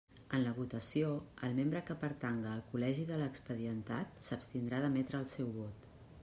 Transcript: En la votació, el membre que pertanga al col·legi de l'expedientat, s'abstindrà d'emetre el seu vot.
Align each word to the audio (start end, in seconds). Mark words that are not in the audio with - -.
En 0.35 0.43
la 0.43 0.51
votació, 0.59 1.09
el 1.47 1.53
membre 1.59 1.81
que 1.89 1.97
pertanga 2.05 2.53
al 2.55 2.63
col·legi 2.71 3.05
de 3.11 3.21
l'expedientat, 3.21 4.17
s'abstindrà 4.31 4.81
d'emetre 4.87 5.21
el 5.23 5.31
seu 5.37 5.55
vot. 5.61 5.89